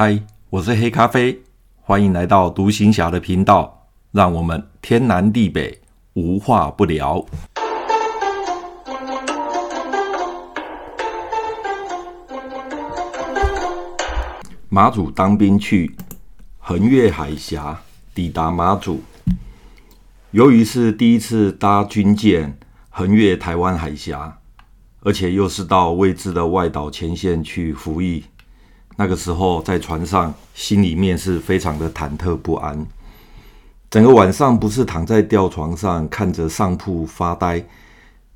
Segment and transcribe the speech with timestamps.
[0.00, 0.16] 嗨，
[0.48, 1.42] 我是黑咖啡，
[1.80, 5.80] 欢迎来到独行侠的频道，让我们天南地北
[6.12, 7.26] 无话不聊。
[14.68, 15.96] 马祖当兵去，
[16.58, 17.80] 横越海峡
[18.14, 19.02] 抵达马祖。
[20.30, 22.56] 由于是第一次搭军舰
[22.88, 24.38] 横越台湾海峡，
[25.00, 28.22] 而且又是到未知的外岛前线去服役。
[29.00, 32.84] 那个时候在船上，心里面是非常的忐忑不安。
[33.88, 37.64] 整个晚上不是躺在吊床上看着上铺发呆，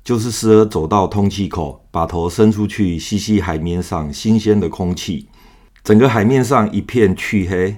[0.05, 5.27] 就是时而走到通气口，把头伸出去吸吸海面上新鲜的空气。
[5.83, 7.75] 整个海面上一片黢黑，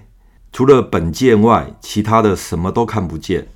[0.52, 3.48] 除了本舰外，其他的什么都看不见。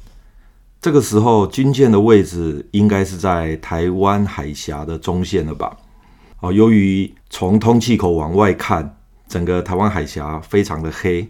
[0.82, 5.78] 这个时候，军舰的位置应该是在台湾海峡的中线了吧？
[6.40, 8.96] 哦，由于从通气口往外看。
[9.30, 11.30] 整个台湾海峡非常的黑，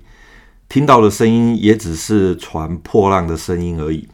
[0.67, 4.07] 听到的声音也只是船破浪的声音而已。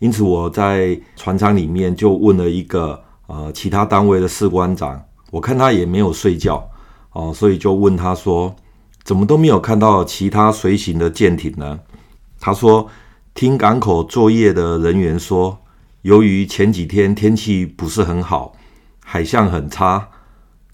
[0.00, 6.68] 因此我在船舱里面就问了一个呃其他单位的士官长，我看他也没有睡觉
[7.12, 8.56] 哦、所以就问他说，
[9.04, 11.78] 怎么都没有看到其他随行的舰艇呢？
[12.40, 12.90] 他说，
[13.34, 15.56] 听港口作业的人员说，
[16.02, 18.56] 由于前几天天气不是很好，
[18.98, 20.08] 海象很差。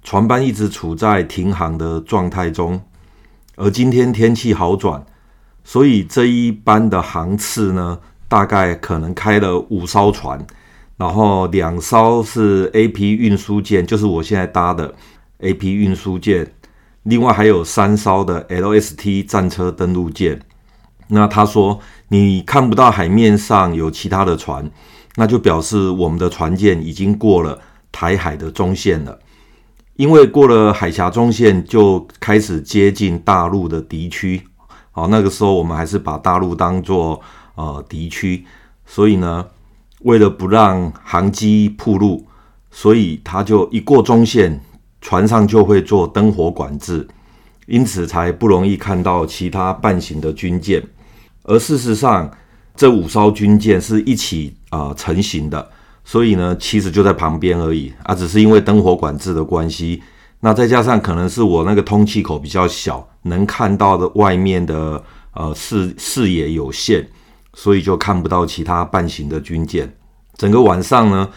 [0.03, 2.81] 船班一直处在停航的状态中，
[3.56, 5.05] 而今天天气好转，
[5.62, 10.45] 所以这一班的航次呢，大概可能开了五艘船，
[10.97, 14.95] 然后两艘是 AP 运输舰，就是我现在搭的
[15.41, 16.51] AP 运输舰，
[17.03, 20.41] 另外还有三艘的 LST 战车登陆舰。
[21.09, 24.70] 那他说你看不到海面上有其他的船，
[25.17, 27.59] 那就表示我们的船舰已经过了
[27.92, 29.19] 台海的中线了。
[30.01, 34.41] 因为过了海峡中线，就开始接近大陆的敌区。
[34.92, 37.20] 好，那个时候我们还是把大陆当作
[37.55, 38.47] 呃敌区，
[38.87, 39.45] 所以呢，
[40.01, 42.27] 为了不让航机暴露，
[42.70, 44.58] 所以他就一过中线，
[45.02, 47.07] 船上就会做灯火管制，
[47.67, 50.83] 因此才不容易看到其他伴行的军舰。
[51.42, 52.30] 而事实上，
[52.74, 55.70] 这五艘军舰是一起啊、呃、成型的。
[56.11, 60.03] 所以呢，其实就在旁边而已啊，只是因为灯火管制的关系，
[60.41, 65.01] 那再加上可能是我那个通气口比较小，能看到的外面的
[65.35, 67.09] 呃视视野有限，
[67.55, 69.97] 所以就看不到其他伴行的军舰。
[70.35, 71.29] 整个晚上呢，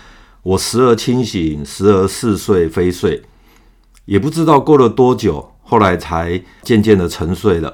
[0.42, 3.22] 我时而清醒，时而似睡非睡，
[4.06, 7.72] 也不知道过了多久，后来才渐渐的沉睡了。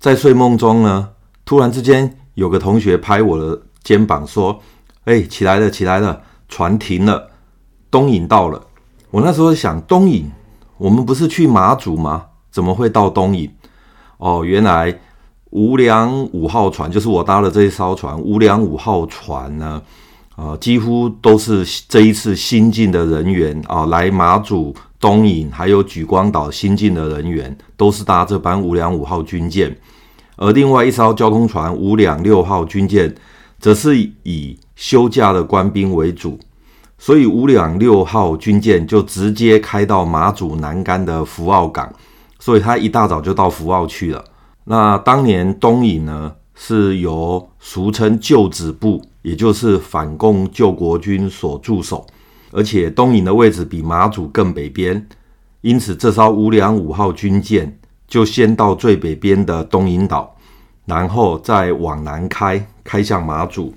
[0.00, 1.10] 在睡梦中呢，
[1.44, 4.60] 突然之间有个同学拍我的肩膀说
[5.06, 7.30] ：“哎，起来了，起来了。”船停了，
[7.90, 8.60] 东引到了。
[9.10, 10.30] 我那时候想，东引，
[10.76, 12.26] 我们不是去马祖吗？
[12.50, 13.48] 怎么会到东引？
[14.18, 14.98] 哦，原来
[15.50, 18.20] 无良五号船就是我搭的这一艘船。
[18.20, 19.80] 无良五号船呢，
[20.36, 29.74] 啊、几乎都是这一次新进的人员啊、呃，来马祖、东引还有莒光岛新进的人员，都是搭这班无量五号军舰。
[30.36, 33.14] 而另外一艘交通船无量六号军舰，
[33.58, 36.40] 则是以休假的官兵为主，
[36.96, 41.92] 所以五两六号军舰就直接开到马祖南竿的福澳港，
[42.38, 44.24] 所以他一大早就到福澳去了。
[44.64, 52.06] 那当年东引呢，是由俗称旧指部，也就是反共救国军所驻守，
[52.50, 55.06] 而且东引的位置比马祖更北边，
[55.60, 60.34] 因此这艘五两五号军舰就先到最北边的东引岛，
[60.86, 63.74] 然后再往南开，开向马祖。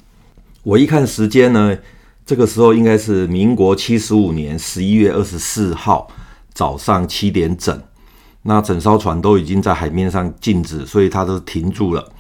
[0.64, 1.78] 我一看时间呢，
[2.26, 6.08] 这个时候应该是民国七十五年十一月二十四号
[6.54, 7.82] 早上七点整。
[8.44, 12.12] 那整艘船都已经在海面上静止，所以它都停住了。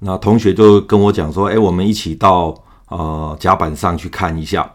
[0.00, 2.54] 那同学就跟我讲说：“哎，我们一起到
[2.88, 4.68] 呃甲板上去看一下。”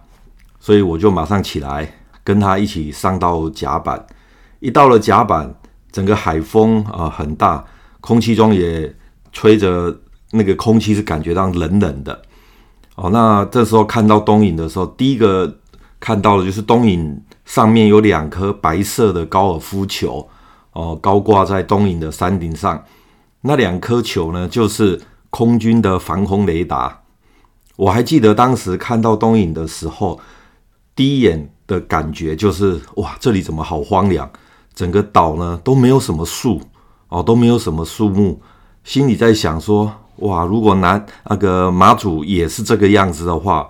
[0.59, 1.91] 所以我就马上起来
[2.23, 4.05] 跟他一起上到甲板。
[4.59, 5.53] 一到了甲板，
[5.91, 7.65] 整个海风啊、呃、很大，
[7.99, 8.93] 空气中也
[9.31, 9.97] 吹着
[10.31, 12.21] 那个空气是感觉到冷冷的。
[12.95, 15.57] 哦，那这时候看到东引的时候，第一个
[15.99, 20.27] 看到的就是东引上面有两颗白色的高尔夫球，
[20.73, 22.83] 哦，高挂在东引的山顶上。
[23.41, 27.01] 那两颗球呢，就是空军的防空雷达。
[27.77, 30.19] 我还记得当时看到东引的时候，
[30.93, 34.29] 第一眼的感觉就是哇，这里怎么好荒凉？
[34.75, 36.61] 整个岛呢都没有什么树，
[37.07, 38.41] 哦，都没有什么树木，
[38.83, 39.91] 心里在想说。
[40.17, 43.67] 哇，如果南那个马祖也是这个样子的话，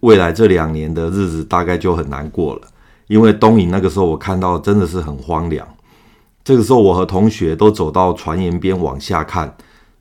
[0.00, 2.62] 未来这两年的日子大概就很难过了。
[3.06, 5.66] 因为东引那个时候我看到真的是很荒凉，
[6.44, 9.54] 这个时候，我和同学都走到船沿边往下看。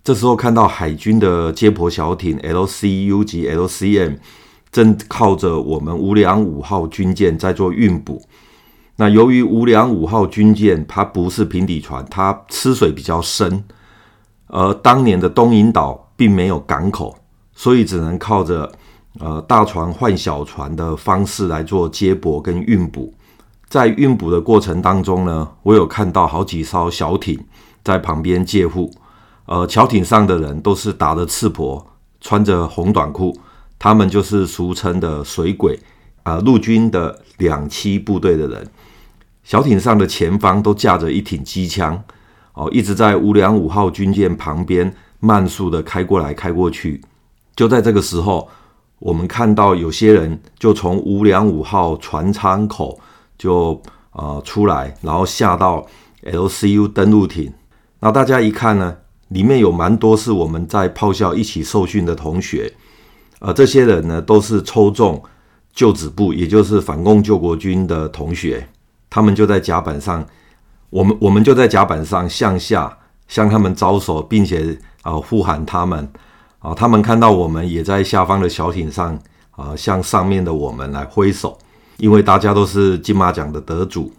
[0.04, 4.18] 这时候看到海军的接驳小艇 LCU 及 LCM
[4.71, 8.21] 正靠着我们无良五号军舰在做运补。
[8.95, 13.63] 那由于无良五号军舰它不是平底船，它吃水比较深，
[14.48, 17.16] 而当年的东引岛并没有港口，
[17.54, 18.72] 所以只能靠着
[19.20, 23.14] 呃大船换小船的方式来做接驳跟运补。
[23.68, 27.38] 在运补的过程当中呢，我有看到好几艘小艇
[27.84, 28.90] 在旁边借护，
[29.46, 31.84] 呃，桥艇上的人都是打着赤膊，
[32.22, 33.38] 穿着红短裤，
[33.78, 35.78] 他们就是俗称的水鬼
[36.24, 38.66] 啊，陆军的两栖部队的人。
[39.44, 42.02] 小艇上的前方都架着一挺机枪，
[42.57, 47.00] 哦，一直在无良五号军舰旁边慢速的开过来开过去。
[47.56, 48.50] 就在这个时候，
[48.98, 53.00] 我们看到有些人就从无良五号船舱口
[53.38, 53.80] 就
[54.12, 55.86] 呃出来，然后下到
[56.24, 57.54] LCU 登陆艇。
[58.00, 62.74] 那大家一看呢，里面有蛮多是我们在炮校一起受训的同学，
[63.38, 65.21] 呃，这些人呢都是抽中
[65.74, 68.68] 救指部，也就是反共救国军的同学。
[69.12, 70.25] 他们就在甲板上，
[70.89, 72.98] 我们我们就在甲板上向下
[73.28, 76.07] 向他们招手，并且啊呼喊他们
[76.60, 79.18] 啊，他们看到我们也在下方的小艇上
[79.51, 81.57] 啊，向上面的我们来挥手，
[81.98, 84.12] 因为大家都是金马奖的得主。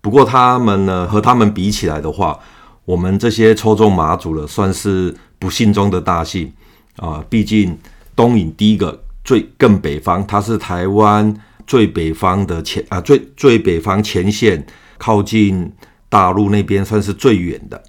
[0.00, 2.38] 不过他们呢，和他们比起来的话，
[2.84, 6.52] 我们这些抽中马祖了算是不幸中的大幸
[6.96, 7.78] 啊，毕竟
[8.16, 11.34] 东引第一个最更北方，它是台湾。
[11.66, 14.66] 最北方的前啊，最最北方前线
[14.98, 15.72] 靠近
[16.10, 17.82] 大陆那边算是最远的。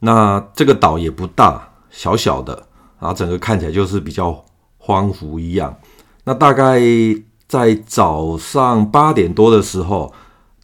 [0.00, 2.66] 那这个岛也不大，小小的，
[3.00, 4.44] 然后整个看起来就是比较
[4.76, 5.74] 荒芜一样。
[6.24, 6.78] 那大概
[7.48, 10.12] 在早上八点多的时候，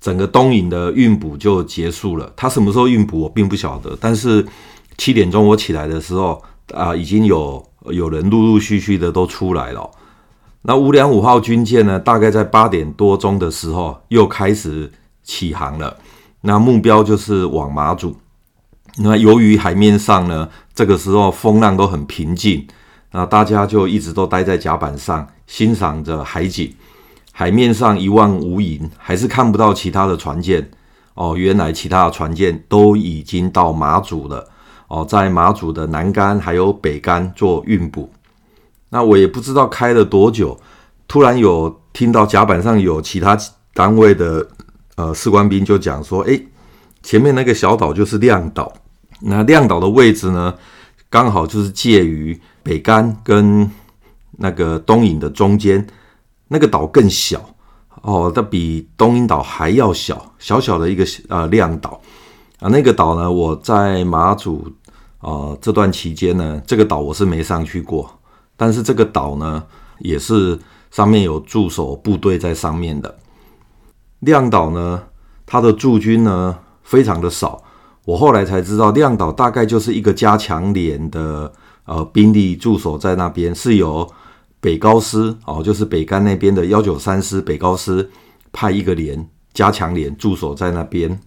[0.01, 2.31] 整个东引的运补就结束了。
[2.37, 4.47] 他什么时候运补我并不晓得，但是
[4.99, 6.43] 七点钟我起来的时候
[6.75, 9.91] 啊，已经有有人陆陆续续的都出来了。
[10.63, 14.93] 那五两五号军舰呢，大概在八点多钟的时候又开始
[15.23, 15.97] 起航了。
[16.43, 18.17] 那目标就是往马祖。
[18.99, 22.67] 那由于海面上呢，这个时候风浪都很平静，
[23.13, 26.73] 那大家就一直都待在甲板上欣赏着海景。
[27.33, 30.71] 海面上一望无垠，还是看不到其他的船舰。
[31.15, 34.49] 哦，原来其他的船舰都已经到马祖了。
[34.89, 38.13] 哦，在马祖的南竿还有北竿做运补。
[38.91, 40.59] 那我也不知道开了多久，
[41.09, 43.39] 突然有听到甲板上有其他
[43.73, 44.47] 单位的
[45.03, 46.41] 呃士官兵就讲说：“哎，
[47.03, 48.73] 前面那个小岛就是亮岛。
[49.21, 50.55] 那亮岛的位置呢，
[51.11, 53.69] 刚好就是介于北竿跟
[54.39, 55.85] 那个东引的中间。
[56.49, 57.43] 那个岛更小
[58.03, 62.01] 哦，它比东引岛还要小，小小的一个呃亮岛
[62.61, 62.69] 啊。
[62.69, 64.71] 那个岛呢，我在马祖
[65.21, 68.11] 呃这段期间呢，这个岛我是没上去过。”
[68.57, 69.65] 但是这个岛呢，
[69.99, 70.59] 也是
[70.91, 73.19] 上面有驻守部队在上面的。
[74.23, 75.03] 亮岛呢，
[75.45, 77.61] 它的驻军呢非常的少。
[78.05, 81.53] 我后来才知道，亮岛大概就是一个加强连的
[81.85, 84.09] 呃兵力驻守在那边，是由
[84.61, 88.09] 北高师哦，就是北竿那边的幺九三师北高师
[88.53, 91.21] 派一个连加强连驻守在那边。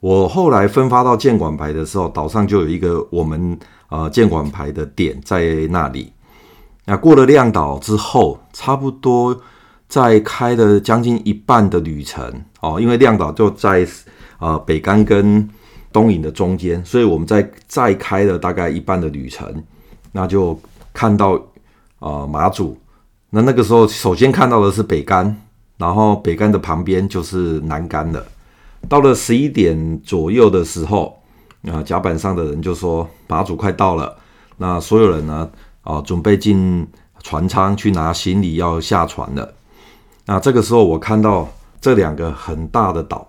[0.00, 3.58] 我后来分发到建管排的时候，岛上就有一个我们
[3.88, 6.12] 呃建管排的点在那里。
[6.84, 9.40] 那过了亮岛之后，差不多
[9.88, 12.30] 再开了将近一半的旅程
[12.60, 13.86] 哦，因为亮岛就在
[14.38, 15.48] 呃北竿跟
[15.90, 19.64] 东引的中间，所以我们在再开了大概一半的旅程，
[20.12, 20.60] 那就
[20.92, 21.40] 看到
[22.00, 22.78] 呃马祖。
[23.30, 25.34] 那那个时候首先看到的是北竿，
[25.78, 28.24] 然后北竿的旁边就是南竿了。
[28.88, 31.20] 到了十一点左右的时候，
[31.62, 34.16] 啊、呃、甲板上的人就说马祖快到了，
[34.58, 35.50] 那所有人呢？
[35.82, 36.86] 啊，准备进
[37.22, 39.54] 船舱去拿行李，要下船了。
[40.30, 41.48] 那这个时候，我看到
[41.80, 43.26] 这两个很大的岛，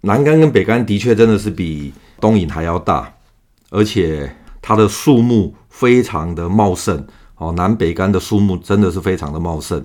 [0.00, 3.14] 南竿跟北竿的确真的是比东引还要大，
[3.70, 7.06] 而且它的树木非常的茂盛。
[7.36, 9.82] 哦，南北竿的树木真的是非常的茂盛，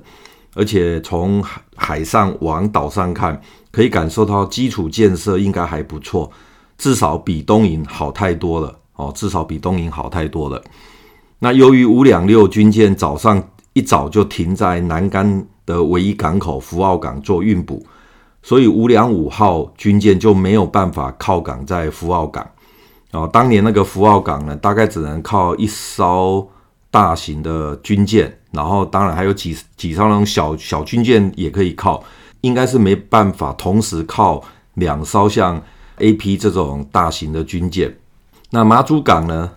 [0.55, 1.44] 而且从
[1.75, 3.39] 海上往岛上看，
[3.72, 6.32] 可以感受到基础建设应该还不错，
[6.75, 8.75] 至少比东引好太多了。
[8.96, 10.60] 哦，至少比东引好太多了。
[11.38, 13.41] 那由于五两六军舰早上
[13.75, 17.86] 一早就停在南竿的唯一港口福澳港做运补，
[18.41, 22.50] 所以五两五号军舰就没有办法靠港在福澳港。
[23.12, 26.50] 哦，当年那个福澳港呢，大概只能靠一艘
[26.89, 32.01] 大型的军舰，然后当然还有几几艘那种小小军舰也可以靠，
[32.39, 34.41] 应该是没办法同时靠
[34.75, 35.62] 两艘像
[35.98, 37.94] AP 这种大型的军舰。
[38.51, 39.51] 那马祖港呢？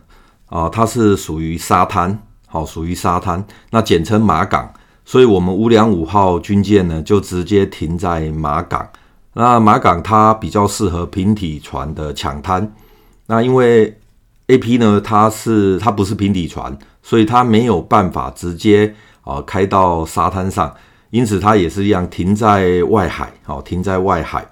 [0.46, 4.73] 啊、它是属于沙滩，好、属于沙滩，那简称马港。
[5.05, 8.88] 所以，我们五两五号军舰呢，就直接停在马港。
[9.35, 12.75] 那马港它比较适合平体船的抢滩。
[13.26, 13.99] 那因为
[14.49, 20.75] AP 呢，它是它不是平底船，所以它没有办法直接啊、呃、开到沙滩上，
[21.11, 24.47] 因此它也是一样停在外海，哦，停在外海，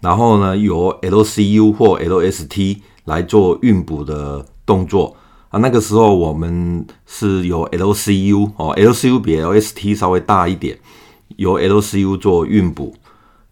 [0.00, 5.16] 然后呢，由 LCU 或 LST 来做运补的动作
[5.50, 5.58] 啊。
[5.58, 10.78] 那个时候我们是由 LCU 哦，LCU 比 LST 稍微大一点，
[11.36, 12.94] 由 LCU 做运补。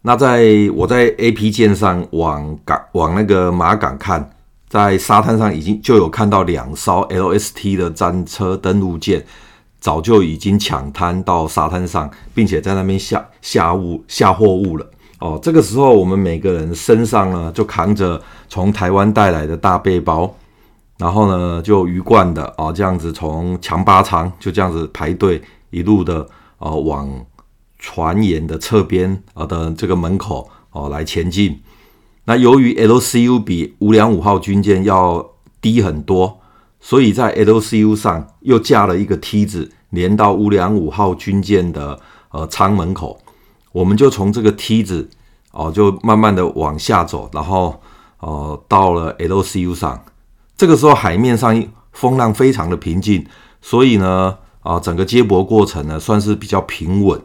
[0.01, 4.31] 那在我在 AP 舰上往港往那个马港看。
[4.69, 9.25] 在沙滩上已经就有看到两艘 LST 的战车登陆舰，
[9.79, 14.85] 早就已经抢滩到沙滩上，并且在那边下下物下货物了。
[15.19, 20.35] 哦，这个时候我们每个人身上呢就扛着从台湾带来的大背包，
[20.97, 26.27] 然后呢就鱼贯的哦这样子从强八舱就这样子排队一路的
[26.57, 27.07] 哦往
[27.77, 31.59] 船沿的侧边啊的这个门口哦来前进。
[32.25, 35.25] 那由于 LCU 比五两五号军舰要
[35.61, 36.39] 低很多，
[36.79, 41.99] 所以在 LCU 上又架了一个梯子，连到五两五号军舰的
[42.31, 43.21] 呃舱门口。
[43.71, 45.09] 我们就从这个梯子
[45.51, 47.79] 哦、就慢慢的往下走，然后
[48.19, 50.03] 哦、到了 LCU 上。
[50.57, 53.25] 这个时候海面上风浪非常的平静，
[53.61, 57.21] 所以呢啊、整个接驳过程呢算是比较平稳。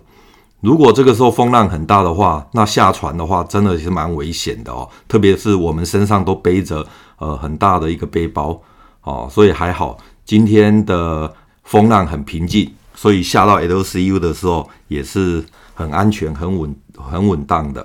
[0.61, 4.89] 如果这个时候风浪很大的话，那下船的话真的是蛮危险的哦。
[5.09, 6.87] 特别是我们身上都背着
[7.19, 8.61] 呃很大的一个背包
[9.03, 11.35] 哦，所以还好今天的
[11.65, 17.85] 风浪很平静，所以下到 LCU 的时候也是很安全、很稳、很稳当的。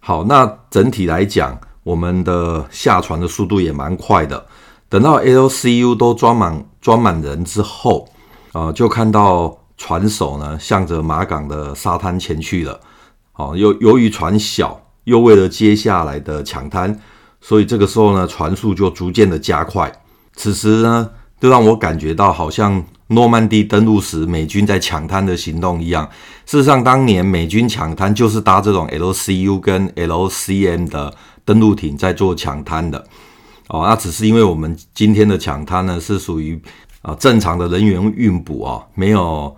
[0.00, 4.46] 好，那整体来讲，我们的下船的速度也蛮快的。
[4.94, 8.08] 等到 LCU 都装满装满人之后，
[8.52, 9.58] 呃，就看到。
[9.76, 12.78] 船首呢，向着马港的沙滩前去了。
[13.32, 16.96] 哦，由由于船小，又为了接下来的抢滩，
[17.40, 19.90] 所以这个时候呢，船速就逐渐的加快。
[20.36, 21.10] 此时呢，
[21.40, 26.08] 就让我感觉到好像诺曼底登陆时美军在抢滩的行动一样。
[26.46, 31.12] 事实上，当年美军抢滩就是搭这种 LCU 跟 LCM 的
[31.44, 33.04] 登陆艇在做抢滩的。
[33.68, 36.60] 哦，那只是因为我们今天的抢滩呢，是属于
[37.02, 39.56] 啊正常的人员运补啊，没有。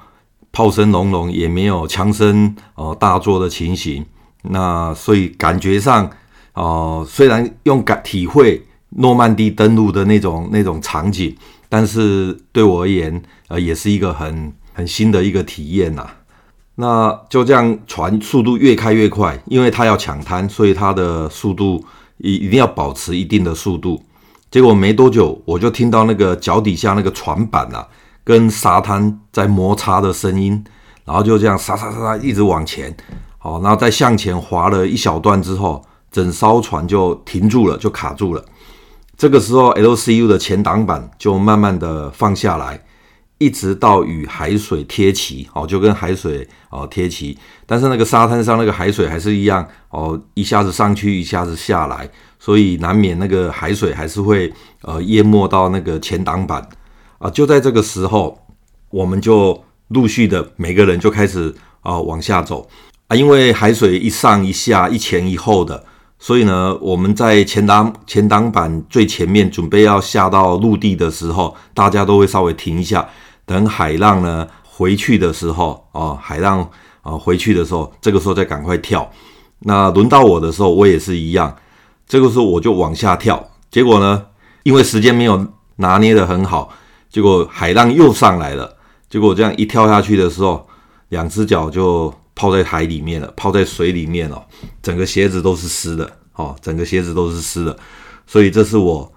[0.52, 4.02] 炮声隆隆，也没有枪声哦大作的情形。
[4.40, 6.10] 那所以感觉上
[6.54, 11.36] 哦、虽然用感体会诺曼底登陆的那种那种场景，
[11.68, 16.08] 但是对我而言，呃，也是一个很很新的一个体验呐。
[16.76, 21.84] 那就这样，船速度越开越快，因为它要抢滩，所以它的速度
[22.18, 24.02] 一一定要保持一定的速度。
[24.50, 27.86] 结果没多久，我就听到那个脚底下那个船板啊。
[28.24, 30.64] 跟沙滩在摩擦的声音，
[31.04, 32.92] 然后就这样沙沙沙沙一直往前，
[33.38, 35.80] 好，然后再向前滑了一小段之后，
[36.10, 38.44] 整艘船就停住了，就卡住了。
[39.16, 42.82] 这个时候，LCU 的前挡板就慢慢的放下来，
[43.38, 47.36] 一直到与海水贴齐，哦，就跟海水哦贴齐。
[47.66, 54.52] 但是那个沙滩上那个海水还是一样，哦，一下子上去，一下子下来，所以难免那个海水还是会
[54.82, 56.66] 呃淹没到那个前挡板。
[57.18, 58.38] 啊，就在这个时候，
[58.90, 62.68] 我们就陆续的每个人就开始啊往下走
[63.08, 65.84] 啊，因为海水一上一下，一前一后的，
[66.18, 73.08] 所以呢，我们在前挡前挡板最前面准备要下到陆地的时候，大家都会稍微停一下，
[73.46, 76.68] 等海浪呢回去的时候啊，海浪
[77.00, 79.10] 啊回去的时候，这个时候再赶快跳。
[79.60, 81.56] 那轮到我的时候，我也是一样，
[82.06, 84.26] 这个时候我就往下跳，结果呢，
[84.64, 86.70] 因为时间没有拿捏得很好。
[87.08, 88.76] 结果海浪又上来了，
[89.08, 90.68] 结果这样一跳下去的时候，
[91.08, 94.44] 两只脚就泡在海里面了，泡在水里面了，
[94.82, 97.74] 整个鞋子都是湿的，哦，整个鞋子都是湿的。
[98.26, 99.10] 所以这是我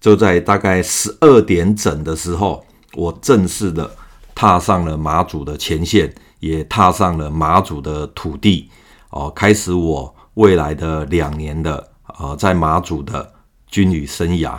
[0.00, 3.90] 就在大概十二点整的时候，我正式的
[4.34, 8.68] 踏上了马祖的前线，也踏上了马祖的土地，
[9.10, 13.32] 哦，开始我未来的两年的呃在马祖的
[13.68, 14.58] 军旅生涯。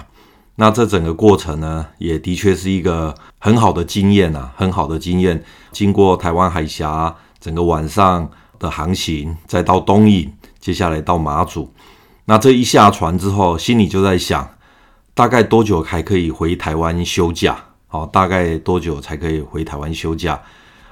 [0.55, 5.43] 那这整个过程呢，也的确是一个很好的经验啊，很好的经验。
[5.71, 11.73] 经过台湾海峡整个晚上的航行，再到东引，接下来到马祖。
[12.25, 14.55] 那这一下船之后，心里就在想，
[15.15, 17.57] 大概多久还可以回台湾休假？
[17.91, 20.41] 哦，大概多久才可以回台湾休假？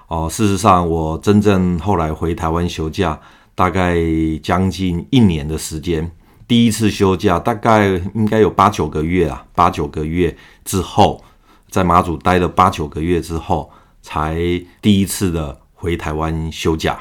[0.08, 3.20] 哦，事实上，我真正后来回台湾休假，
[3.56, 3.98] 大概
[4.44, 6.12] 将近一年的时间。
[6.48, 11.24] 第一次休假，大概应该有八九个月啊，八九个月之后，
[11.70, 14.36] 在马祖待了八九个月之后，才
[14.82, 17.00] 第一次的回台湾休假。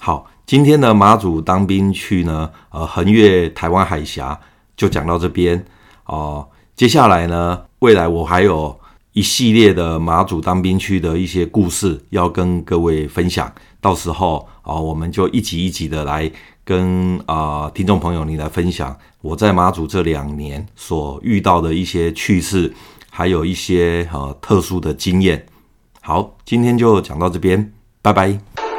[0.00, 4.40] 好，今天的马祖当兵去呢，呃，横越台湾海峡
[4.76, 5.64] 就讲到这边
[6.06, 8.79] 哦、接下来呢，未来我还有
[9.12, 16.30] 一系列的马祖当兵区的一些故事要跟各位分享，到时候啊、我们就一集一集的来
[16.64, 22.72] 跟啊、呃、听众朋友你来分享我在马祖这两年所遇到的一些趣事，
[23.10, 25.44] 还有一些呃特殊的经验。
[26.00, 28.69] 好，今天就讲到这边，拜拜。